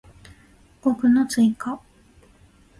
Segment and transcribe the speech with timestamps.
[0.81, 1.79] 語句の追加